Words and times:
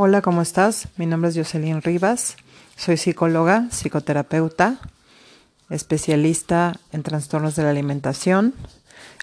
Hola, 0.00 0.22
¿cómo 0.22 0.42
estás? 0.42 0.86
Mi 0.96 1.06
nombre 1.06 1.30
es 1.30 1.36
Jocelyn 1.36 1.82
Rivas. 1.82 2.36
Soy 2.76 2.96
psicóloga, 2.96 3.66
psicoterapeuta, 3.72 4.78
especialista 5.70 6.78
en 6.92 7.02
trastornos 7.02 7.56
de 7.56 7.64
la 7.64 7.70
alimentación, 7.70 8.54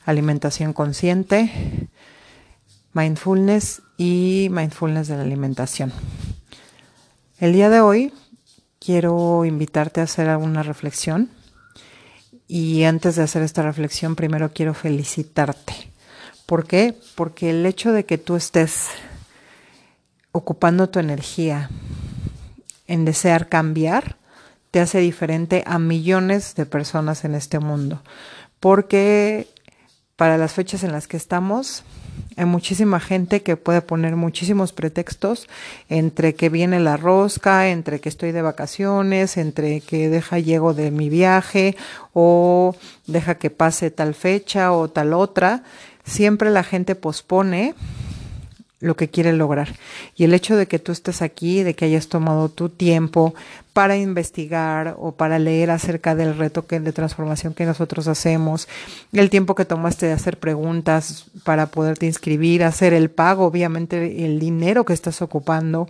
alimentación 0.03 0.73
consciente, 0.73 1.49
mindfulness 2.91 3.83
y 3.95 4.49
mindfulness 4.51 5.07
de 5.07 5.15
la 5.15 5.21
alimentación. 5.21 5.93
El 7.39 7.53
día 7.53 7.69
de 7.69 7.79
hoy 7.79 8.11
quiero 8.77 9.45
invitarte 9.45 10.01
a 10.01 10.03
hacer 10.03 10.27
alguna 10.27 10.61
reflexión 10.61 11.29
y 12.49 12.83
antes 12.83 13.15
de 13.15 13.23
hacer 13.23 13.43
esta 13.43 13.61
reflexión 13.61 14.17
primero 14.17 14.51
quiero 14.53 14.73
felicitarte. 14.73 15.73
¿Por 16.45 16.67
qué? 16.67 16.99
Porque 17.15 17.51
el 17.51 17.65
hecho 17.65 17.93
de 17.93 18.05
que 18.05 18.17
tú 18.17 18.35
estés 18.35 18.89
ocupando 20.35 20.89
tu 20.89 20.99
energía 20.99 21.69
en 22.87 23.05
desear 23.05 23.47
cambiar, 23.47 24.17
te 24.69 24.81
hace 24.81 24.99
diferente 24.99 25.63
a 25.65 25.79
millones 25.79 26.55
de 26.55 26.65
personas 26.65 27.23
en 27.23 27.35
este 27.35 27.59
mundo. 27.59 28.01
Porque 28.59 29.47
para 30.17 30.37
las 30.37 30.51
fechas 30.51 30.83
en 30.83 30.91
las 30.91 31.07
que 31.07 31.15
estamos, 31.15 31.83
hay 32.35 32.43
muchísima 32.43 32.99
gente 32.99 33.43
que 33.43 33.55
puede 33.55 33.81
poner 33.81 34.17
muchísimos 34.17 34.73
pretextos 34.73 35.47
entre 35.87 36.35
que 36.35 36.49
viene 36.49 36.81
la 36.81 36.97
rosca, 36.97 37.69
entre 37.69 38.01
que 38.01 38.09
estoy 38.09 38.33
de 38.33 38.41
vacaciones, 38.41 39.37
entre 39.37 39.79
que 39.79 40.09
deja 40.09 40.39
llego 40.39 40.73
de 40.73 40.91
mi 40.91 41.07
viaje 41.07 41.77
o 42.11 42.75
deja 43.07 43.35
que 43.35 43.51
pase 43.51 43.89
tal 43.89 44.13
fecha 44.13 44.73
o 44.73 44.89
tal 44.89 45.13
otra. 45.13 45.63
Siempre 46.03 46.49
la 46.49 46.63
gente 46.63 46.95
pospone 46.95 47.73
lo 48.79 48.95
que 48.95 49.09
quiere 49.09 49.33
lograr. 49.33 49.69
Y 50.15 50.25
el 50.25 50.33
hecho 50.33 50.55
de 50.55 50.67
que 50.67 50.79
tú 50.79 50.91
estés 50.91 51.21
aquí, 51.21 51.63
de 51.63 51.75
que 51.75 51.85
hayas 51.85 52.07
tomado 52.07 52.49
tu 52.49 52.69
tiempo 52.69 53.33
para 53.73 53.97
investigar 53.97 54.95
o 54.99 55.13
para 55.13 55.39
leer 55.39 55.71
acerca 55.71 56.15
del 56.15 56.37
reto 56.37 56.67
que, 56.67 56.79
de 56.79 56.93
transformación 56.93 57.53
que 57.53 57.65
nosotros 57.65 58.07
hacemos, 58.07 58.67
el 59.13 59.29
tiempo 59.29 59.55
que 59.55 59.65
tomaste 59.65 60.05
de 60.05 60.13
hacer 60.13 60.39
preguntas 60.39 61.25
para 61.43 61.67
poderte 61.67 62.05
inscribir, 62.05 62.63
hacer 62.63 62.93
el 62.93 63.09
pago, 63.09 63.45
obviamente 63.45 64.25
el 64.25 64.39
dinero 64.39 64.85
que 64.85 64.93
estás 64.93 65.21
ocupando 65.21 65.87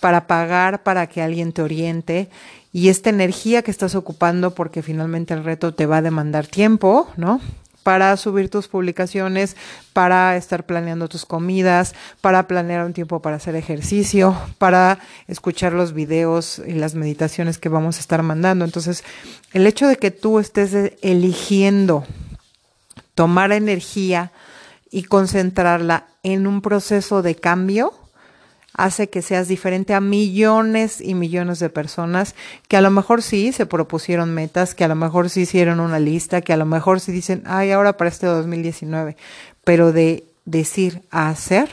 para 0.00 0.26
pagar 0.26 0.82
para 0.82 1.08
que 1.08 1.22
alguien 1.22 1.52
te 1.52 1.62
oriente 1.62 2.28
y 2.72 2.88
esta 2.88 3.10
energía 3.10 3.62
que 3.62 3.70
estás 3.70 3.94
ocupando 3.94 4.54
porque 4.54 4.82
finalmente 4.82 5.34
el 5.34 5.44
reto 5.44 5.74
te 5.74 5.86
va 5.86 5.98
a 5.98 6.02
demandar 6.02 6.46
tiempo, 6.46 7.08
¿no? 7.16 7.40
Para 7.88 8.14
subir 8.18 8.50
tus 8.50 8.68
publicaciones, 8.68 9.56
para 9.94 10.36
estar 10.36 10.66
planeando 10.66 11.08
tus 11.08 11.24
comidas, 11.24 11.94
para 12.20 12.46
planear 12.46 12.84
un 12.84 12.92
tiempo 12.92 13.22
para 13.22 13.36
hacer 13.36 13.56
ejercicio, 13.56 14.36
para 14.58 14.98
escuchar 15.26 15.72
los 15.72 15.94
videos 15.94 16.60
y 16.66 16.72
las 16.72 16.94
meditaciones 16.94 17.56
que 17.56 17.70
vamos 17.70 17.96
a 17.96 18.00
estar 18.00 18.22
mandando. 18.22 18.66
Entonces, 18.66 19.04
el 19.54 19.66
hecho 19.66 19.88
de 19.88 19.96
que 19.96 20.10
tú 20.10 20.38
estés 20.38 20.92
eligiendo 21.00 22.04
tomar 23.14 23.52
energía 23.52 24.32
y 24.90 25.04
concentrarla 25.04 26.08
en 26.22 26.46
un 26.46 26.60
proceso 26.60 27.22
de 27.22 27.36
cambio, 27.36 27.94
hace 28.78 29.10
que 29.10 29.22
seas 29.22 29.48
diferente 29.48 29.92
a 29.92 30.00
millones 30.00 31.00
y 31.00 31.14
millones 31.14 31.58
de 31.58 31.68
personas 31.68 32.36
que 32.68 32.76
a 32.76 32.80
lo 32.80 32.90
mejor 32.90 33.22
sí 33.22 33.52
se 33.52 33.66
propusieron 33.66 34.32
metas, 34.32 34.74
que 34.74 34.84
a 34.84 34.88
lo 34.88 34.94
mejor 34.94 35.28
sí 35.30 35.42
hicieron 35.42 35.80
una 35.80 35.98
lista, 35.98 36.40
que 36.40 36.52
a 36.52 36.56
lo 36.56 36.64
mejor 36.64 37.00
sí 37.00 37.10
dicen, 37.10 37.42
ay, 37.44 37.72
ahora 37.72 37.96
para 37.96 38.08
este 38.08 38.26
2019, 38.26 39.16
pero 39.64 39.92
de 39.92 40.24
decir 40.44 41.02
a 41.10 41.28
hacer 41.28 41.68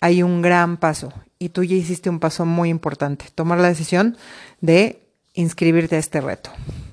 hay 0.00 0.22
un 0.22 0.42
gran 0.42 0.76
paso 0.76 1.10
y 1.38 1.48
tú 1.48 1.64
ya 1.64 1.74
hiciste 1.74 2.10
un 2.10 2.20
paso 2.20 2.44
muy 2.44 2.68
importante, 2.68 3.24
tomar 3.34 3.58
la 3.58 3.68
decisión 3.68 4.18
de 4.60 5.00
inscribirte 5.32 5.96
a 5.96 6.00
este 6.00 6.20
reto. 6.20 6.50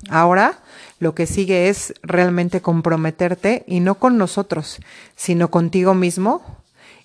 Ahora 0.10 0.60
lo 1.00 1.14
que 1.16 1.28
sigue 1.28 1.68
es 1.68 1.94
realmente 2.02 2.62
comprometerte 2.62 3.66
y 3.68 3.82
no 3.82 3.96
con 3.96 4.18
nosotros, 4.18 4.80
sino 5.18 5.52
contigo 5.52 5.94
mismo 5.94 6.63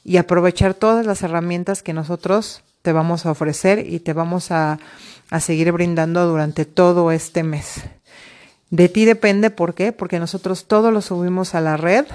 y 0.09 0.17
aprovechar 0.17 0.73
todas 0.73 1.05
las 1.05 1.23
herramientas 1.23 1.83
que 1.83 1.93
nosotros 1.93 2.63
te 2.81 2.93
vamos 2.93 3.27
a 3.27 3.31
ofrecer 3.31 3.87
y 3.87 4.01
te 4.01 4.15
vamos 4.15 4.51
a, 4.51 4.79
a 5.29 5.39
seguir 5.39 5.71
brindando 5.71 6.27
durante 6.27 6.65
todo 6.65 7.13
este 7.13 7.43
mes. 7.43 7.83
De 8.71 8.89
ti 8.89 9.05
depende, 9.05 9.51
¿por 9.51 9.75
qué? 9.75 9.93
Porque 9.93 10.19
nosotros 10.19 10.65
todo 10.65 10.93
lo 10.93 11.03
subimos 11.03 11.55
a 11.55 11.61
la 11.61 11.77
red 11.77 12.07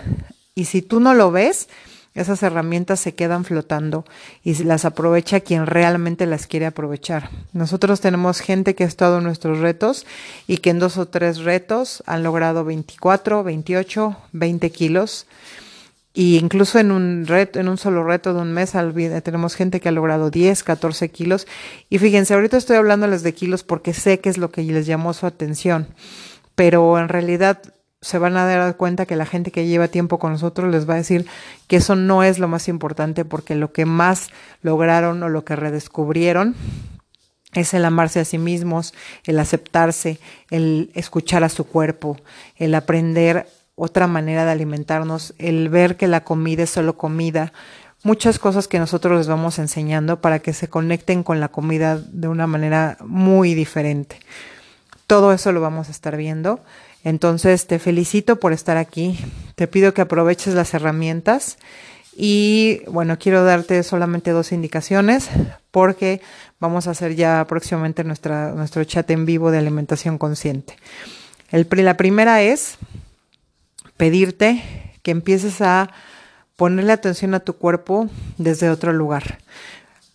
y 0.56 0.66
si 0.66 0.82
tú 0.82 1.00
no 1.00 1.14
lo 1.14 1.32
ves, 1.32 1.70
esas 2.16 2.42
herramientas 2.42 3.00
se 3.00 3.14
quedan 3.14 3.46
flotando 3.46 4.06
y 4.44 4.56
las 4.64 4.86
aprovecha 4.86 5.42
quien 5.42 5.68
realmente 5.68 6.26
las 6.26 6.48
quiere 6.48 6.66
aprovechar. 6.66 7.30
Nosotros 7.54 8.02
tenemos 8.02 8.40
gente 8.40 8.74
que 8.74 8.86
ha 8.86 8.88
estado 8.88 9.20
en 9.20 9.26
nuestros 9.26 9.60
retos 9.60 10.08
y 10.48 10.58
que 10.58 10.72
en 10.72 10.80
dos 10.80 10.98
o 10.98 11.08
tres 11.08 11.44
retos 11.44 12.02
han 12.08 12.24
logrado 12.24 12.66
24, 12.66 13.44
28, 13.44 14.18
20 14.32 14.72
kilos 14.72 15.28
y 16.14 16.38
incluso 16.38 16.78
en 16.78 16.92
un 16.92 17.26
reto, 17.26 17.60
en 17.60 17.68
un 17.68 17.78
solo 17.78 18.04
reto 18.04 18.36
de 18.36 18.42
un 18.42 18.54
mes, 18.54 18.74
tenemos 19.24 19.56
gente 19.56 19.80
que 19.80 19.90
ha 19.90 19.92
logrado 19.92 20.30
10, 20.30 20.64
14 20.64 21.10
kilos. 21.10 21.48
Y 21.90 21.98
fíjense, 21.98 22.36
ahorita 22.36 22.56
estoy 22.56 22.78
hablándoles 22.78 23.24
de 23.24 23.34
kilos 23.34 23.64
porque 23.64 23.94
sé 23.94 24.20
que 24.20 24.30
es 24.30 24.38
lo 24.38 24.52
que 24.52 24.62
les 24.62 24.86
llamó 24.86 25.14
su 25.14 25.26
atención. 25.26 25.88
Pero 26.54 27.00
en 27.00 27.10
realidad 27.10 27.62
se 28.02 28.20
van 28.20 28.38
a 28.38 28.46
dar 28.46 28.78
cuenta 28.78 29.08
que 29.08 29.16
la 29.16 29.26
gente 29.26 29.52
que 29.52 29.66
lleva 29.66 29.88
tiempo 29.88 30.20
con 30.20 30.34
nosotros 30.34 30.72
les 30.72 30.88
va 30.88 30.94
a 30.94 30.98
decir 30.98 31.26
que 31.68 31.78
eso 31.78 31.96
no 31.96 32.22
es 32.22 32.38
lo 32.38 32.48
más 32.48 32.68
importante 32.68 33.26
porque 33.26 33.56
lo 33.56 33.72
que 33.72 33.86
más 33.86 34.30
lograron 34.62 35.24
o 35.24 35.30
lo 35.30 35.46
que 35.46 35.56
redescubrieron 35.56 36.54
es 37.54 37.74
el 37.74 37.86
amarse 37.86 38.20
a 38.20 38.26
sí 38.26 38.38
mismos, 38.38 38.94
el 39.26 39.40
aceptarse, 39.40 40.20
el 40.50 40.92
escuchar 40.94 41.44
a 41.44 41.50
su 41.50 41.66
cuerpo, 41.66 42.18
el 42.58 42.76
aprender 42.76 43.48
otra 43.76 44.08
manera 44.08 44.46
de 44.46 44.52
alimentarnos, 44.52 45.34
el 45.38 45.70
ver 45.70 45.98
que 45.98 46.08
la 46.08 46.24
comida 46.24 46.64
es 46.64 46.70
solo 46.70 46.98
comida, 46.98 47.54
muchas 48.04 48.38
cosas 48.38 48.68
que 48.68 48.80
nosotros 48.80 49.18
les 49.18 49.28
vamos 49.28 49.60
enseñando 49.60 50.22
para 50.22 50.40
que 50.40 50.54
se 50.54 50.68
conecten 50.68 51.24
con 51.24 51.40
la 51.40 51.48
comida 51.48 51.98
de 51.98 52.28
una 52.28 52.48
manera 52.48 52.98
muy 53.02 53.54
diferente. 53.54 54.20
Todo 55.08 55.34
eso 55.34 55.52
lo 55.52 55.62
vamos 55.62 55.88
a 55.88 55.92
estar 55.92 56.18
viendo. 56.18 56.60
Entonces 57.04 57.68
te 57.68 57.80
felicito 57.80 58.40
por 58.40 58.54
estar 58.54 58.78
aquí. 58.78 59.20
Te 59.56 59.68
pido 59.68 59.94
que 59.94 60.02
aproveches 60.02 60.54
las 60.54 60.74
herramientas 60.74 61.58
y 62.16 62.82
bueno, 62.88 63.18
quiero 63.18 63.44
darte 63.44 63.82
solamente 63.84 64.32
dos 64.32 64.52
indicaciones 64.52 65.30
porque 65.72 66.22
vamos 66.60 66.88
a 66.88 66.92
hacer 66.92 67.16
ya 67.16 67.46
próximamente 67.48 68.04
nuestra, 68.04 68.52
nuestro 68.52 68.84
chat 68.84 69.10
en 69.10 69.26
vivo 69.26 69.52
de 69.52 69.58
alimentación 69.58 70.18
consciente. 70.18 70.76
El, 71.52 71.68
la 71.72 71.98
primera 71.98 72.42
es 72.42 72.78
pedirte 74.04 74.62
que 75.02 75.12
empieces 75.12 75.62
a 75.62 75.90
ponerle 76.58 76.92
atención 76.92 77.36
a 77.36 77.40
tu 77.40 77.54
cuerpo 77.54 78.10
desde 78.38 78.70
otro 78.70 78.92
lugar. 78.92 79.38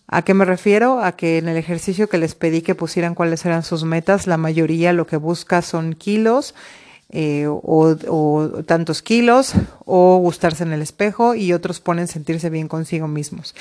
¿A 0.05 0.21
qué 0.21 0.35
me 0.35 0.45
refiero? 0.45 1.01
A 1.01 1.13
que 1.13 1.39
en 1.39 1.47
el 1.47 1.57
ejercicio 1.57 2.07
que 2.07 2.19
les 2.19 2.35
pedí 2.35 2.61
que 2.61 2.75
pusieran 2.75 3.15
cuáles 3.15 3.43
eran 3.47 3.63
sus 3.63 3.85
metas, 3.85 4.27
la 4.27 4.37
mayoría 4.37 4.93
lo 4.93 5.07
que 5.07 5.17
busca 5.17 5.63
son 5.63 5.93
kilos 5.95 6.53
eh, 7.09 7.47
o, 7.47 7.95
o, 8.07 8.63
tantos 8.63 9.01
kilos 9.01 9.53
o 9.85 10.17
gustarse 10.17 10.63
en 10.63 10.71
el 10.71 10.83
espejo 10.83 11.33
y 11.33 11.53
otros 11.53 11.79
ponen 11.79 12.07
sentirse 12.07 12.51
bien 12.51 12.67
consigo 12.67 13.07
mismos. 13.07 13.55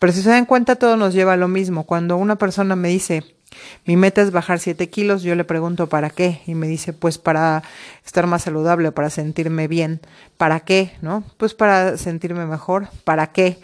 Pero 0.00 0.12
si 0.12 0.22
se 0.22 0.30
dan 0.30 0.46
cuenta, 0.46 0.74
todo 0.74 0.96
nos 0.96 1.14
lleva 1.14 1.34
a 1.34 1.36
lo 1.36 1.46
mismo. 1.46 1.84
Cuando 1.84 2.16
una 2.16 2.34
persona 2.34 2.74
me 2.74 2.88
dice, 2.88 3.22
mi 3.84 3.96
meta 3.96 4.22
es 4.22 4.30
bajar 4.30 4.58
7 4.58 4.88
kilos. 4.90 5.22
Yo 5.22 5.34
le 5.34 5.44
pregunto, 5.44 5.88
¿para 5.88 6.10
qué? 6.10 6.40
Y 6.46 6.54
me 6.54 6.68
dice, 6.68 6.92
pues 6.92 7.18
para 7.18 7.62
estar 8.04 8.26
más 8.26 8.42
saludable, 8.42 8.92
para 8.92 9.10
sentirme 9.10 9.68
bien. 9.68 10.00
¿Para 10.36 10.60
qué? 10.60 10.92
¿No? 11.02 11.24
Pues 11.36 11.54
para 11.54 11.96
sentirme 11.96 12.46
mejor. 12.46 12.88
¿Para 13.04 13.32
qué? 13.32 13.58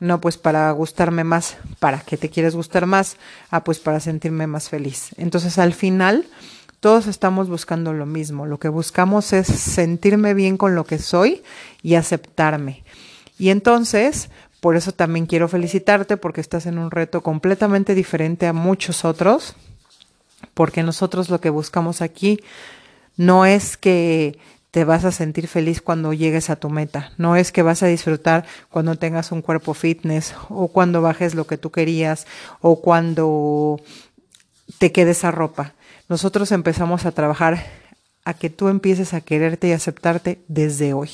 No, 0.00 0.20
pues 0.20 0.36
para 0.36 0.70
gustarme 0.72 1.24
más. 1.24 1.56
¿Para 1.78 2.00
qué 2.00 2.16
te 2.16 2.30
quieres 2.30 2.54
gustar 2.54 2.86
más? 2.86 3.16
Ah, 3.50 3.64
pues 3.64 3.78
para 3.78 4.00
sentirme 4.00 4.46
más 4.46 4.68
feliz. 4.68 5.10
Entonces, 5.16 5.58
al 5.58 5.72
final, 5.72 6.26
todos 6.80 7.06
estamos 7.06 7.48
buscando 7.48 7.92
lo 7.92 8.04
mismo. 8.04 8.46
Lo 8.46 8.58
que 8.58 8.68
buscamos 8.68 9.32
es 9.32 9.46
sentirme 9.46 10.34
bien 10.34 10.56
con 10.56 10.74
lo 10.74 10.84
que 10.84 10.98
soy 10.98 11.42
y 11.82 11.94
aceptarme. 11.94 12.84
Y 13.38 13.50
entonces, 13.50 14.30
por 14.64 14.76
eso 14.76 14.92
también 14.92 15.26
quiero 15.26 15.46
felicitarte 15.46 16.16
porque 16.16 16.40
estás 16.40 16.64
en 16.64 16.78
un 16.78 16.90
reto 16.90 17.22
completamente 17.22 17.94
diferente 17.94 18.46
a 18.46 18.54
muchos 18.54 19.04
otros, 19.04 19.56
porque 20.54 20.82
nosotros 20.82 21.28
lo 21.28 21.38
que 21.38 21.50
buscamos 21.50 22.00
aquí 22.00 22.40
no 23.18 23.44
es 23.44 23.76
que 23.76 24.38
te 24.70 24.84
vas 24.84 25.04
a 25.04 25.12
sentir 25.12 25.48
feliz 25.48 25.82
cuando 25.82 26.14
llegues 26.14 26.48
a 26.48 26.56
tu 26.56 26.70
meta, 26.70 27.12
no 27.18 27.36
es 27.36 27.52
que 27.52 27.60
vas 27.60 27.82
a 27.82 27.88
disfrutar 27.88 28.46
cuando 28.70 28.96
tengas 28.96 29.32
un 29.32 29.42
cuerpo 29.42 29.74
fitness 29.74 30.34
o 30.48 30.68
cuando 30.68 31.02
bajes 31.02 31.34
lo 31.34 31.46
que 31.46 31.58
tú 31.58 31.70
querías 31.70 32.26
o 32.62 32.80
cuando 32.80 33.82
te 34.78 34.92
quedes 34.92 35.18
esa 35.18 35.30
ropa. 35.30 35.74
Nosotros 36.08 36.52
empezamos 36.52 37.04
a 37.04 37.12
trabajar 37.12 37.66
a 38.24 38.32
que 38.32 38.48
tú 38.48 38.68
empieces 38.68 39.12
a 39.12 39.20
quererte 39.20 39.68
y 39.68 39.72
aceptarte 39.72 40.40
desde 40.48 40.94
hoy. 40.94 41.10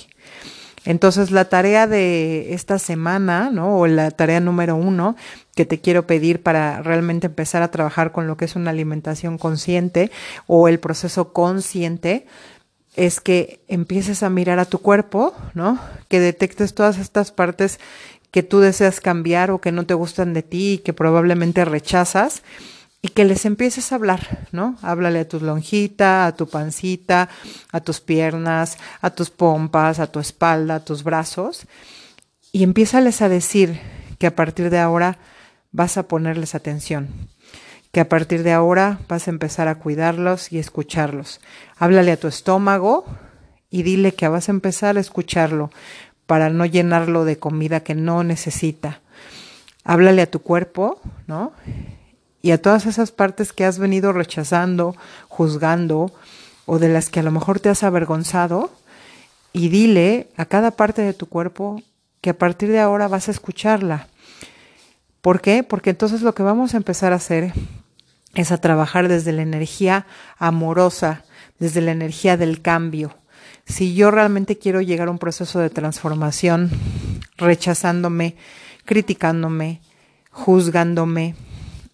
Entonces, 0.84 1.30
la 1.30 1.46
tarea 1.46 1.86
de 1.86 2.54
esta 2.54 2.78
semana, 2.78 3.50
¿no? 3.50 3.78
O 3.78 3.86
la 3.86 4.10
tarea 4.10 4.40
número 4.40 4.76
uno 4.76 5.16
que 5.54 5.66
te 5.66 5.80
quiero 5.80 6.06
pedir 6.06 6.42
para 6.42 6.82
realmente 6.82 7.26
empezar 7.26 7.62
a 7.62 7.70
trabajar 7.70 8.12
con 8.12 8.26
lo 8.26 8.36
que 8.36 8.46
es 8.46 8.56
una 8.56 8.70
alimentación 8.70 9.36
consciente 9.36 10.10
o 10.46 10.68
el 10.68 10.80
proceso 10.80 11.32
consciente, 11.32 12.26
es 12.96 13.20
que 13.20 13.60
empieces 13.68 14.22
a 14.22 14.30
mirar 14.30 14.58
a 14.58 14.64
tu 14.64 14.78
cuerpo, 14.78 15.34
¿no? 15.54 15.78
Que 16.08 16.18
detectes 16.18 16.74
todas 16.74 16.98
estas 16.98 17.30
partes 17.30 17.78
que 18.30 18.42
tú 18.42 18.60
deseas 18.60 19.00
cambiar 19.00 19.50
o 19.50 19.60
que 19.60 19.72
no 19.72 19.86
te 19.86 19.94
gustan 19.94 20.34
de 20.34 20.42
ti 20.42 20.74
y 20.74 20.78
que 20.78 20.92
probablemente 20.92 21.64
rechazas 21.64 22.42
y 23.02 23.08
que 23.08 23.24
les 23.24 23.46
empieces 23.46 23.92
a 23.92 23.94
hablar, 23.94 24.46
¿no? 24.52 24.76
Háblale 24.82 25.20
a 25.20 25.28
tu 25.28 25.40
lonjita, 25.40 26.26
a 26.26 26.36
tu 26.36 26.48
pancita, 26.48 27.28
a 27.72 27.80
tus 27.80 28.00
piernas, 28.00 28.76
a 29.00 29.10
tus 29.10 29.30
pompas, 29.30 29.98
a 29.98 30.06
tu 30.06 30.20
espalda, 30.20 30.76
a 30.76 30.84
tus 30.84 31.02
brazos 31.02 31.66
y 32.52 32.62
empiézales 32.62 33.22
a 33.22 33.28
decir 33.28 33.80
que 34.18 34.26
a 34.26 34.34
partir 34.34 34.70
de 34.70 34.78
ahora 34.78 35.18
vas 35.72 35.96
a 35.96 36.08
ponerles 36.08 36.54
atención, 36.54 37.08
que 37.92 38.00
a 38.00 38.08
partir 38.08 38.42
de 38.42 38.52
ahora 38.52 39.00
vas 39.08 39.28
a 39.28 39.30
empezar 39.30 39.68
a 39.68 39.76
cuidarlos 39.76 40.52
y 40.52 40.58
escucharlos. 40.58 41.40
Háblale 41.78 42.12
a 42.12 42.18
tu 42.18 42.28
estómago 42.28 43.06
y 43.70 43.82
dile 43.82 44.12
que 44.12 44.28
vas 44.28 44.48
a 44.48 44.52
empezar 44.52 44.96
a 44.96 45.00
escucharlo 45.00 45.70
para 46.26 46.50
no 46.50 46.66
llenarlo 46.66 47.24
de 47.24 47.38
comida 47.38 47.80
que 47.80 47.94
no 47.94 48.24
necesita. 48.24 49.00
Háblale 49.84 50.22
a 50.22 50.30
tu 50.30 50.40
cuerpo, 50.40 51.00
¿no? 51.26 51.52
Y 52.42 52.52
a 52.52 52.60
todas 52.60 52.86
esas 52.86 53.10
partes 53.10 53.52
que 53.52 53.64
has 53.64 53.78
venido 53.78 54.12
rechazando, 54.12 54.96
juzgando 55.28 56.12
o 56.66 56.78
de 56.78 56.88
las 56.88 57.10
que 57.10 57.20
a 57.20 57.22
lo 57.22 57.30
mejor 57.30 57.60
te 57.60 57.68
has 57.68 57.82
avergonzado 57.82 58.70
y 59.52 59.68
dile 59.68 60.28
a 60.36 60.44
cada 60.46 60.70
parte 60.70 61.02
de 61.02 61.14
tu 61.14 61.26
cuerpo 61.26 61.82
que 62.20 62.30
a 62.30 62.38
partir 62.38 62.70
de 62.70 62.80
ahora 62.80 63.08
vas 63.08 63.28
a 63.28 63.32
escucharla. 63.32 64.08
¿Por 65.20 65.40
qué? 65.40 65.62
Porque 65.62 65.90
entonces 65.90 66.22
lo 66.22 66.34
que 66.34 66.42
vamos 66.42 66.74
a 66.74 66.78
empezar 66.78 67.12
a 67.12 67.16
hacer 67.16 67.52
es 68.34 68.52
a 68.52 68.58
trabajar 68.58 69.08
desde 69.08 69.32
la 69.32 69.42
energía 69.42 70.06
amorosa, 70.38 71.24
desde 71.58 71.80
la 71.80 71.92
energía 71.92 72.36
del 72.36 72.62
cambio. 72.62 73.14
Si 73.66 73.94
yo 73.94 74.10
realmente 74.10 74.58
quiero 74.58 74.80
llegar 74.80 75.08
a 75.08 75.10
un 75.10 75.18
proceso 75.18 75.58
de 75.58 75.70
transformación 75.70 76.70
rechazándome, 77.36 78.36
criticándome, 78.84 79.80
juzgándome, 80.30 81.34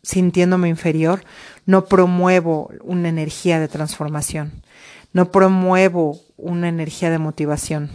sintiéndome 0.06 0.68
inferior, 0.68 1.24
no 1.66 1.86
promuevo 1.86 2.70
una 2.82 3.08
energía 3.08 3.58
de 3.58 3.66
transformación, 3.66 4.52
no 5.12 5.32
promuevo 5.32 6.20
una 6.36 6.68
energía 6.68 7.10
de 7.10 7.18
motivación. 7.18 7.90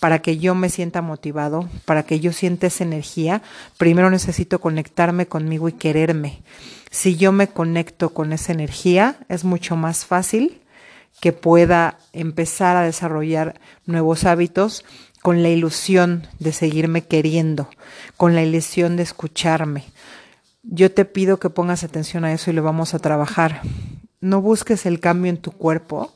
Para 0.00 0.22
que 0.22 0.38
yo 0.38 0.56
me 0.56 0.70
sienta 0.70 1.02
motivado, 1.02 1.68
para 1.84 2.02
que 2.02 2.18
yo 2.18 2.32
sienta 2.32 2.66
esa 2.66 2.82
energía, 2.82 3.42
primero 3.76 4.10
necesito 4.10 4.60
conectarme 4.60 5.26
conmigo 5.26 5.68
y 5.68 5.72
quererme. 5.72 6.42
Si 6.90 7.16
yo 7.16 7.30
me 7.30 7.46
conecto 7.46 8.10
con 8.10 8.32
esa 8.32 8.52
energía, 8.52 9.16
es 9.28 9.44
mucho 9.44 9.76
más 9.76 10.06
fácil 10.06 10.60
que 11.20 11.32
pueda 11.32 11.98
empezar 12.12 12.76
a 12.76 12.82
desarrollar 12.82 13.60
nuevos 13.86 14.24
hábitos 14.24 14.84
con 15.22 15.42
la 15.42 15.50
ilusión 15.50 16.26
de 16.40 16.52
seguirme 16.52 17.02
queriendo, 17.02 17.68
con 18.16 18.34
la 18.34 18.42
ilusión 18.42 18.96
de 18.96 19.02
escucharme, 19.02 19.84
yo 20.62 20.92
te 20.92 21.04
pido 21.04 21.38
que 21.38 21.50
pongas 21.50 21.84
atención 21.84 22.24
a 22.24 22.32
eso 22.32 22.50
y 22.50 22.54
lo 22.54 22.62
vamos 22.62 22.94
a 22.94 22.98
trabajar. 22.98 23.62
No 24.20 24.40
busques 24.40 24.86
el 24.86 25.00
cambio 25.00 25.30
en 25.30 25.38
tu 25.38 25.52
cuerpo 25.52 26.12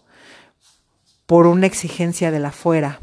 por 1.27 1.47
una 1.47 1.67
exigencia 1.67 2.31
de 2.31 2.41
la 2.41 2.53
fuera. 2.53 3.01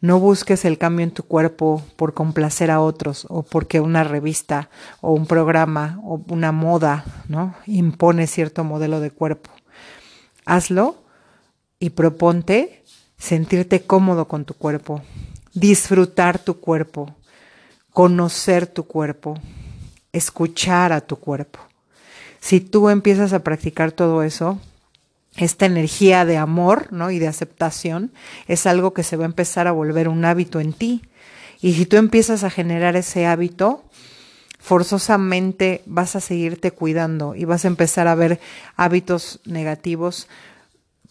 No 0.00 0.18
busques 0.18 0.64
el 0.64 0.78
cambio 0.78 1.04
en 1.04 1.12
tu 1.12 1.22
cuerpo 1.22 1.82
por 1.96 2.12
complacer 2.14 2.70
a 2.70 2.80
otros 2.80 3.26
o 3.28 3.42
porque 3.42 3.80
una 3.80 4.02
revista 4.02 4.68
o 5.00 5.12
un 5.12 5.26
programa 5.26 6.00
o 6.02 6.20
una 6.28 6.50
moda, 6.50 7.04
¿no? 7.28 7.54
impone 7.66 8.26
cierto 8.26 8.64
modelo 8.64 8.98
de 9.00 9.12
cuerpo. 9.12 9.50
Hazlo 10.44 11.04
y 11.78 11.90
proponte 11.90 12.82
sentirte 13.16 13.82
cómodo 13.82 14.26
con 14.26 14.44
tu 14.44 14.54
cuerpo, 14.54 15.02
disfrutar 15.54 16.40
tu 16.40 16.58
cuerpo, 16.58 17.14
conocer 17.92 18.66
tu 18.66 18.84
cuerpo, 18.84 19.38
escuchar 20.12 20.92
a 20.92 21.00
tu 21.00 21.16
cuerpo. 21.16 21.60
Si 22.40 22.60
tú 22.60 22.88
empiezas 22.88 23.32
a 23.32 23.44
practicar 23.44 23.92
todo 23.92 24.22
eso, 24.22 24.58
esta 25.36 25.66
energía 25.66 26.24
de 26.24 26.36
amor 26.36 26.92
¿no? 26.92 27.10
y 27.10 27.18
de 27.18 27.28
aceptación 27.28 28.12
es 28.48 28.66
algo 28.66 28.92
que 28.92 29.02
se 29.02 29.16
va 29.16 29.24
a 29.24 29.26
empezar 29.26 29.66
a 29.66 29.72
volver 29.72 30.08
un 30.08 30.24
hábito 30.24 30.60
en 30.60 30.72
ti. 30.72 31.02
Y 31.60 31.74
si 31.74 31.86
tú 31.86 31.96
empiezas 31.96 32.44
a 32.44 32.50
generar 32.50 32.96
ese 32.96 33.26
hábito, 33.26 33.84
forzosamente 34.58 35.82
vas 35.86 36.16
a 36.16 36.20
seguirte 36.20 36.70
cuidando 36.70 37.34
y 37.34 37.44
vas 37.44 37.64
a 37.64 37.68
empezar 37.68 38.08
a 38.08 38.14
ver 38.14 38.40
hábitos 38.76 39.40
negativos 39.44 40.28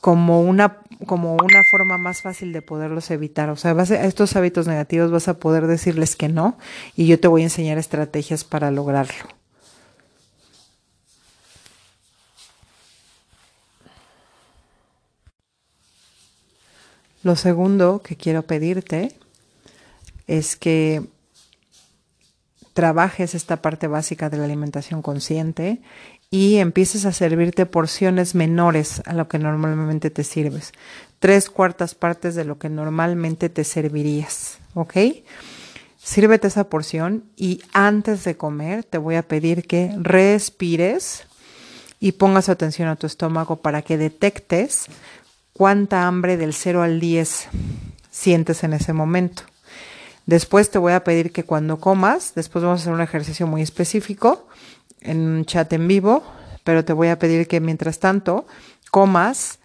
como 0.01 0.42
una, 0.42 0.80
como 1.06 1.36
una 1.36 1.63
forma 1.63 1.98
más 2.00 2.21
fácil 2.21 2.51
de 2.53 2.63
poderlos 2.63 3.12
evitar. 3.12 3.50
O 3.51 3.56
sea, 3.56 3.74
vas 3.74 3.92
a, 3.92 4.03
estos 4.03 4.36
hábitos 4.36 4.68
negativos 4.68 5.12
vas 5.12 5.27
a 5.27 5.39
poder 5.39 5.68
decirles 5.68 6.15
que 6.15 6.27
no 6.27 6.57
y 6.95 7.06
yo 7.06 7.19
te 7.19 7.27
voy 7.27 7.42
a 7.42 7.45
enseñar 7.45 7.77
estrategias 7.77 8.44
para 8.44 8.71
lograrlo. 8.71 9.30
Lo 17.24 17.36
segundo 17.36 18.01
que 18.04 18.15
quiero 18.15 18.42
pedirte 18.42 19.15
es 20.25 20.56
que 20.56 21.04
trabajes 22.73 23.35
esta 23.35 23.62
parte 23.62 23.88
básica 23.88 24.29
de 24.29 24.38
la 24.38 24.45
alimentación 24.45 25.01
consciente 25.01 25.81
y 26.29 26.57
empieces 26.57 27.06
a 27.06 27.12
servirte 27.12 27.65
porciones 27.65 28.35
menores 28.35 29.01
a 29.06 29.13
lo 29.13 29.27
que 29.27 29.38
normalmente 29.38 30.09
te 30.09 30.23
sirves. 30.23 30.71
Tres 31.19 31.50
cuartas 31.50 31.94
partes 31.94 32.35
de 32.35 32.45
lo 32.45 32.57
que 32.57 32.69
normalmente 32.69 33.50
te 33.50 33.63
servirías, 33.63 34.57
¿ok? 34.73 34.95
Sírvete 35.97 36.47
esa 36.47 36.69
porción 36.69 37.25
y 37.35 37.62
antes 37.73 38.23
de 38.23 38.38
comer 38.38 38.83
te 38.83 38.97
voy 38.97 39.15
a 39.15 39.27
pedir 39.27 39.68
que 39.68 39.94
respires 40.00 41.25
y 42.00 42.13
pongas 42.13 42.50
atención 42.50 42.88
a 42.88 42.95
tu 42.95 43.06
estómago 43.06 43.57
para 43.57 43.83
que 43.83 43.97
detectes 43.97 44.85
cuánta 45.53 46.07
hambre 46.07 46.38
del 46.38 46.53
0 46.53 46.81
al 46.81 47.00
10 47.00 47.50
sientes 48.09 48.63
en 48.63 48.73
ese 48.73 48.94
momento. 48.94 49.44
Después 50.25 50.69
te 50.69 50.77
voy 50.77 50.94
a 50.94 51.03
pedir 51.03 51.31
que 51.31 51.44
cuando 51.44 51.79
comas, 51.79 52.33
después 52.35 52.63
vamos 52.63 52.79
a 52.79 52.83
hacer 52.83 52.94
un 52.94 53.01
ejercicio 53.01 53.47
muy 53.47 53.62
específico, 53.62 54.47
en 55.01 55.19
un 55.19 55.45
chat 55.45 55.71
en 55.73 55.87
vivo, 55.87 56.23
pero 56.63 56.85
te 56.85 56.94
voy 56.94 57.07
a 57.07 57.19
pedir 57.19 57.47
que 57.47 57.59
mientras 57.59 57.99
tanto 57.99 58.45
comas 58.92 59.59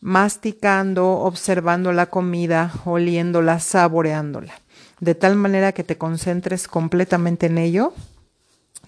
masticando, 0.00 1.10
observando 1.10 1.92
la 1.92 2.06
comida, 2.06 2.72
oliéndola, 2.86 3.60
saboreándola, 3.60 4.54
de 5.00 5.14
tal 5.14 5.36
manera 5.36 5.72
que 5.72 5.84
te 5.84 5.98
concentres 5.98 6.66
completamente 6.68 7.46
en 7.46 7.58
ello, 7.58 7.92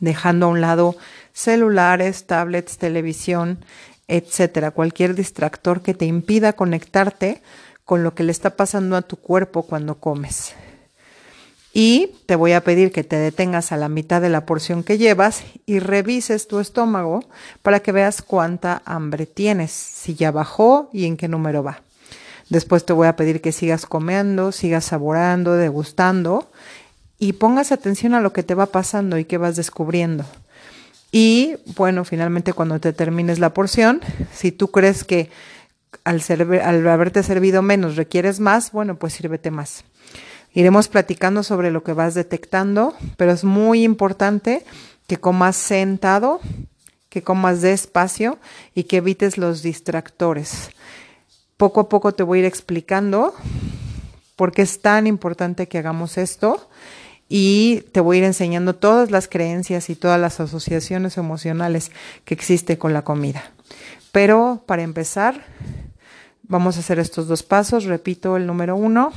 dejando 0.00 0.46
a 0.46 0.48
un 0.48 0.60
lado 0.62 0.96
celulares, 1.34 2.26
tablets, 2.26 2.78
televisión, 2.78 3.62
etcétera, 4.08 4.70
cualquier 4.70 5.14
distractor 5.14 5.82
que 5.82 5.94
te 5.94 6.06
impida 6.06 6.54
conectarte 6.54 7.42
con 7.84 8.02
lo 8.02 8.14
que 8.14 8.22
le 8.22 8.32
está 8.32 8.56
pasando 8.56 8.96
a 8.96 9.02
tu 9.02 9.16
cuerpo 9.16 9.64
cuando 9.64 9.98
comes. 9.98 10.54
Y 11.74 12.16
te 12.26 12.36
voy 12.36 12.52
a 12.52 12.62
pedir 12.62 12.92
que 12.92 13.02
te 13.02 13.16
detengas 13.16 13.72
a 13.72 13.78
la 13.78 13.88
mitad 13.88 14.20
de 14.20 14.28
la 14.28 14.44
porción 14.44 14.82
que 14.84 14.98
llevas 14.98 15.42
y 15.64 15.78
revises 15.78 16.46
tu 16.46 16.60
estómago 16.60 17.24
para 17.62 17.80
que 17.80 17.92
veas 17.92 18.20
cuánta 18.20 18.82
hambre 18.84 19.24
tienes, 19.24 19.70
si 19.70 20.14
ya 20.14 20.30
bajó 20.30 20.90
y 20.92 21.06
en 21.06 21.16
qué 21.16 21.28
número 21.28 21.62
va. 21.62 21.82
Después 22.50 22.84
te 22.84 22.92
voy 22.92 23.08
a 23.08 23.16
pedir 23.16 23.40
que 23.40 23.52
sigas 23.52 23.86
comiendo, 23.86 24.52
sigas 24.52 24.84
saboreando, 24.84 25.54
degustando 25.54 26.50
y 27.18 27.32
pongas 27.34 27.72
atención 27.72 28.12
a 28.12 28.20
lo 28.20 28.34
que 28.34 28.42
te 28.42 28.54
va 28.54 28.66
pasando 28.66 29.16
y 29.16 29.24
que 29.24 29.38
vas 29.38 29.56
descubriendo. 29.56 30.26
Y 31.10 31.56
bueno, 31.76 32.04
finalmente 32.04 32.52
cuando 32.52 32.80
te 32.80 32.92
termines 32.92 33.38
la 33.38 33.54
porción, 33.54 34.02
si 34.34 34.52
tú 34.52 34.70
crees 34.70 35.04
que 35.04 35.30
al, 36.04 36.20
al 36.62 36.88
haberte 36.88 37.22
servido 37.22 37.62
menos 37.62 37.96
requieres 37.96 38.40
más, 38.40 38.72
bueno, 38.72 38.96
pues 38.96 39.14
sírvete 39.14 39.50
más. 39.50 39.84
Iremos 40.54 40.88
platicando 40.88 41.42
sobre 41.42 41.70
lo 41.70 41.82
que 41.82 41.92
vas 41.92 42.14
detectando, 42.14 42.94
pero 43.16 43.32
es 43.32 43.44
muy 43.44 43.84
importante 43.84 44.64
que 45.06 45.16
comas 45.16 45.56
sentado, 45.56 46.40
que 47.08 47.22
comas 47.22 47.62
despacio 47.62 48.38
y 48.74 48.84
que 48.84 48.98
evites 48.98 49.38
los 49.38 49.62
distractores. 49.62 50.70
Poco 51.56 51.80
a 51.80 51.88
poco 51.88 52.12
te 52.12 52.22
voy 52.22 52.38
a 52.38 52.40
ir 52.40 52.44
explicando 52.46 53.34
por 54.36 54.52
qué 54.52 54.62
es 54.62 54.80
tan 54.80 55.06
importante 55.06 55.68
que 55.68 55.78
hagamos 55.78 56.18
esto 56.18 56.68
y 57.28 57.84
te 57.92 58.00
voy 58.00 58.16
a 58.16 58.18
ir 58.20 58.24
enseñando 58.24 58.74
todas 58.74 59.10
las 59.10 59.28
creencias 59.28 59.88
y 59.88 59.94
todas 59.94 60.20
las 60.20 60.40
asociaciones 60.40 61.16
emocionales 61.16 61.92
que 62.24 62.34
existen 62.34 62.76
con 62.76 62.92
la 62.92 63.04
comida. 63.04 63.52
Pero 64.10 64.64
para 64.66 64.82
empezar, 64.82 65.46
vamos 66.42 66.76
a 66.76 66.80
hacer 66.80 66.98
estos 66.98 67.28
dos 67.28 67.42
pasos. 67.42 67.84
Repito 67.84 68.36
el 68.36 68.46
número 68.46 68.76
uno, 68.76 69.12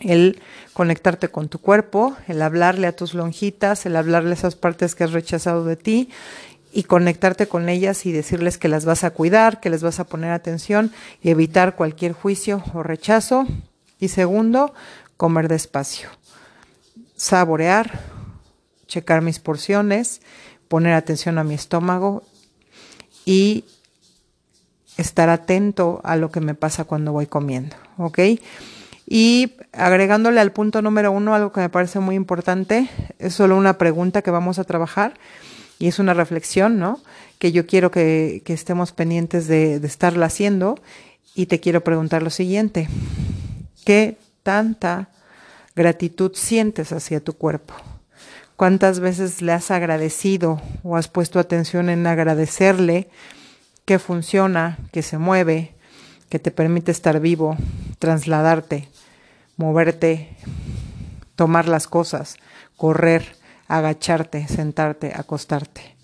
el 0.00 0.40
conectarte 0.72 1.28
con 1.28 1.48
tu 1.48 1.58
cuerpo, 1.58 2.16
el 2.26 2.42
hablarle 2.42 2.86
a 2.86 2.96
tus 2.96 3.14
lonjitas, 3.14 3.86
el 3.86 3.96
hablarle 3.96 4.30
a 4.30 4.34
esas 4.34 4.54
partes 4.54 4.94
que 4.94 5.04
has 5.04 5.12
rechazado 5.12 5.64
de 5.64 5.76
ti 5.76 6.10
y 6.72 6.84
conectarte 6.84 7.48
con 7.48 7.68
ellas 7.68 8.06
y 8.06 8.12
decirles 8.12 8.58
que 8.58 8.68
las 8.68 8.84
vas 8.84 9.04
a 9.04 9.10
cuidar, 9.10 9.60
que 9.60 9.70
les 9.70 9.82
vas 9.82 10.00
a 10.00 10.04
poner 10.04 10.30
atención 10.32 10.92
y 11.22 11.30
evitar 11.30 11.76
cualquier 11.76 12.12
juicio 12.12 12.62
o 12.74 12.82
rechazo. 12.82 13.46
Y 13.98 14.08
segundo, 14.08 14.72
comer 15.16 15.48
despacio, 15.48 16.08
saborear, 17.16 17.98
checar 18.86 19.22
mis 19.22 19.38
porciones, 19.38 20.20
poner 20.68 20.94
atención 20.94 21.38
a 21.38 21.44
mi 21.44 21.54
estómago 21.54 22.22
y 23.24 23.64
estar 24.96 25.30
atento 25.30 26.00
a 26.04 26.16
lo 26.16 26.30
que 26.30 26.40
me 26.40 26.54
pasa 26.54 26.84
cuando 26.84 27.12
voy 27.12 27.26
comiendo, 27.26 27.76
¿ok? 27.96 28.18
Y 29.10 29.54
agregándole 29.72 30.38
al 30.38 30.52
punto 30.52 30.82
número 30.82 31.10
uno 31.10 31.34
algo 31.34 31.50
que 31.50 31.60
me 31.60 31.70
parece 31.70 31.98
muy 31.98 32.14
importante, 32.14 32.90
es 33.18 33.32
solo 33.32 33.56
una 33.56 33.78
pregunta 33.78 34.20
que 34.20 34.30
vamos 34.30 34.58
a 34.58 34.64
trabajar 34.64 35.14
y 35.78 35.88
es 35.88 35.98
una 35.98 36.12
reflexión, 36.12 36.78
¿no? 36.78 37.00
Que 37.38 37.50
yo 37.50 37.66
quiero 37.66 37.90
que, 37.90 38.42
estemos 38.44 38.92
pendientes 38.92 39.48
de, 39.48 39.80
de 39.80 39.86
estarla 39.86 40.26
haciendo 40.26 40.78
y 41.34 41.46
te 41.46 41.58
quiero 41.58 41.82
preguntar 41.82 42.22
lo 42.22 42.28
siguiente, 42.28 42.86
¿qué 43.86 44.18
tanta 44.42 45.08
gratitud 45.74 46.32
sientes 46.34 46.92
hacia 46.92 47.20
tu 47.20 47.32
cuerpo? 47.32 47.72
¿Cuántas 48.56 49.00
veces 49.00 49.40
le 49.40 49.52
has 49.52 49.70
agradecido 49.70 50.60
o 50.82 50.96
has 50.96 51.08
puesto 51.08 51.38
atención 51.38 51.88
en 51.88 52.06
agradecerle 52.06 53.08
que 53.86 53.98
funciona, 53.98 54.76
que 54.92 55.02
se 55.02 55.16
mueve, 55.16 55.72
que 56.28 56.38
te 56.38 56.50
permite 56.50 56.90
estar 56.90 57.20
vivo, 57.20 57.56
trasladarte, 57.98 58.88
moverte, 59.56 60.36
tomar 61.36 61.68
las 61.68 61.86
cosas, 61.86 62.36
correr, 62.76 63.36
agacharte, 63.68 64.46
sentarte, 64.48 65.12
acostarte. 65.14 65.96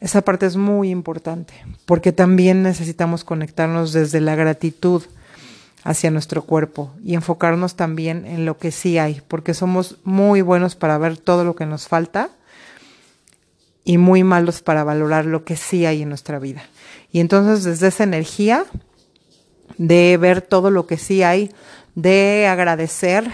Esa 0.00 0.22
parte 0.22 0.46
es 0.46 0.56
muy 0.56 0.90
importante 0.90 1.54
porque 1.84 2.12
también 2.12 2.62
necesitamos 2.62 3.24
conectarnos 3.24 3.92
desde 3.92 4.20
la 4.20 4.36
gratitud 4.36 5.02
hacia 5.84 6.10
nuestro 6.10 6.42
cuerpo 6.42 6.92
y 7.02 7.14
enfocarnos 7.14 7.74
también 7.74 8.26
en 8.26 8.44
lo 8.44 8.58
que 8.58 8.70
sí 8.70 8.98
hay, 8.98 9.22
porque 9.26 9.54
somos 9.54 9.96
muy 10.04 10.40
buenos 10.40 10.76
para 10.76 10.98
ver 10.98 11.16
todo 11.16 11.44
lo 11.44 11.56
que 11.56 11.66
nos 11.66 11.88
falta 11.88 12.30
y 13.84 13.98
muy 13.98 14.22
malos 14.22 14.60
para 14.60 14.84
valorar 14.84 15.24
lo 15.24 15.44
que 15.44 15.56
sí 15.56 15.86
hay 15.86 16.02
en 16.02 16.10
nuestra 16.10 16.38
vida. 16.38 16.62
Y 17.10 17.20
entonces 17.20 17.64
desde 17.64 17.88
esa 17.88 18.04
energía 18.04 18.66
de 19.76 20.16
ver 20.16 20.42
todo 20.42 20.70
lo 20.70 20.86
que 20.86 20.96
sí 20.96 21.22
hay, 21.22 21.52
de 21.94 22.46
agradecer 22.46 23.30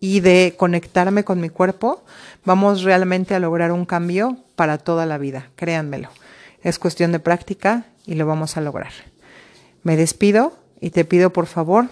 y 0.00 0.20
de 0.20 0.54
conectarme 0.56 1.24
con 1.24 1.40
mi 1.40 1.48
cuerpo, 1.48 2.04
vamos 2.44 2.82
realmente 2.82 3.34
a 3.34 3.40
lograr 3.40 3.72
un 3.72 3.86
cambio 3.86 4.36
para 4.54 4.78
toda 4.78 5.06
la 5.06 5.18
vida, 5.18 5.50
créanmelo. 5.56 6.10
Es 6.62 6.78
cuestión 6.78 7.12
de 7.12 7.18
práctica 7.18 7.86
y 8.06 8.14
lo 8.14 8.26
vamos 8.26 8.56
a 8.56 8.60
lograr. 8.60 8.92
Me 9.82 9.96
despido 9.96 10.56
y 10.80 10.90
te 10.90 11.04
pido 11.04 11.32
por 11.32 11.46
favor 11.46 11.86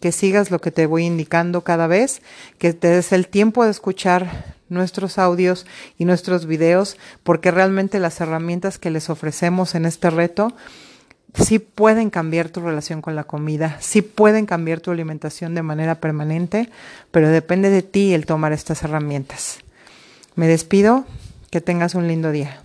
que 0.00 0.12
sigas 0.12 0.50
lo 0.50 0.60
que 0.60 0.72
te 0.72 0.86
voy 0.86 1.04
indicando 1.04 1.62
cada 1.62 1.86
vez, 1.86 2.22
que 2.58 2.72
te 2.72 2.88
des 2.88 3.12
el 3.12 3.28
tiempo 3.28 3.64
de 3.64 3.70
escuchar 3.70 4.56
nuestros 4.68 5.18
audios 5.18 5.66
y 5.98 6.04
nuestros 6.04 6.46
videos, 6.46 6.96
porque 7.22 7.50
realmente 7.50 8.00
las 8.00 8.20
herramientas 8.20 8.78
que 8.78 8.90
les 8.90 9.10
ofrecemos 9.10 9.74
en 9.74 9.86
este 9.86 10.10
reto 10.10 10.54
sí 11.34 11.58
pueden 11.58 12.10
cambiar 12.10 12.48
tu 12.48 12.60
relación 12.60 13.02
con 13.02 13.16
la 13.16 13.24
comida, 13.24 13.76
sí 13.80 14.02
pueden 14.02 14.46
cambiar 14.46 14.80
tu 14.80 14.90
alimentación 14.90 15.54
de 15.54 15.62
manera 15.62 15.96
permanente, 15.96 16.68
pero 17.10 17.28
depende 17.28 17.70
de 17.70 17.82
ti 17.82 18.14
el 18.14 18.26
tomar 18.26 18.52
estas 18.52 18.82
herramientas. 18.82 19.58
Me 20.34 20.46
despido, 20.46 21.04
que 21.50 21.60
tengas 21.60 21.94
un 21.94 22.08
lindo 22.08 22.30
día. 22.32 22.60